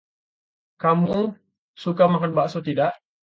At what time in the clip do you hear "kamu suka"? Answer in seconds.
0.81-2.03